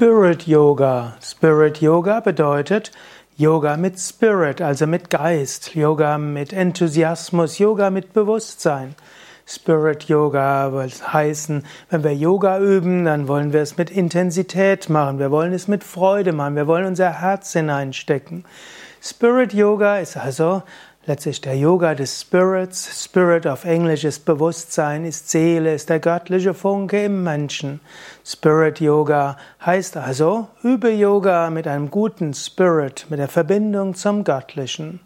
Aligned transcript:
Spirit 0.00 0.46
Yoga. 0.46 1.16
Spirit 1.20 1.80
Yoga 1.80 2.20
bedeutet 2.20 2.92
Yoga 3.36 3.76
mit 3.76 3.98
Spirit, 3.98 4.62
also 4.62 4.86
mit 4.86 5.10
Geist, 5.10 5.74
Yoga 5.74 6.18
mit 6.18 6.52
Enthusiasmus, 6.52 7.58
Yoga 7.58 7.90
mit 7.90 8.12
Bewusstsein. 8.12 8.94
Spirit 9.44 10.04
Yoga 10.04 10.72
will 10.72 10.88
heißen, 10.88 11.64
wenn 11.90 12.04
wir 12.04 12.14
Yoga 12.14 12.60
üben, 12.60 13.06
dann 13.06 13.26
wollen 13.26 13.52
wir 13.52 13.60
es 13.60 13.76
mit 13.76 13.90
Intensität 13.90 14.88
machen, 14.88 15.18
wir 15.18 15.32
wollen 15.32 15.52
es 15.52 15.66
mit 15.66 15.82
Freude 15.82 16.32
machen, 16.32 16.54
wir 16.54 16.68
wollen 16.68 16.86
unser 16.86 17.20
Herz 17.20 17.52
hineinstecken. 17.54 18.44
Spirit 19.02 19.52
Yoga 19.52 19.98
ist 19.98 20.16
also 20.16 20.62
letztlich 21.08 21.40
der 21.40 21.56
Yoga 21.56 21.94
des 21.94 22.20
Spirits. 22.20 23.04
Spirit 23.04 23.46
auf 23.46 23.64
Englisch 23.64 24.04
ist 24.04 24.24
Bewusstsein, 24.26 25.04
ist 25.04 25.30
Seele, 25.30 25.74
ist 25.74 25.88
der 25.88 26.00
göttliche 26.00 26.54
Funke 26.54 27.04
im 27.04 27.24
Menschen. 27.24 27.80
Spirit 28.24 28.80
Yoga 28.80 29.36
heißt 29.64 29.96
also, 29.96 30.48
übe 30.62 30.90
Yoga 30.90 31.50
mit 31.50 31.66
einem 31.66 31.90
guten 31.90 32.34
Spirit, 32.34 33.06
mit 33.08 33.18
der 33.18 33.28
Verbindung 33.28 33.94
zum 33.94 34.22
Göttlichen. 34.22 35.00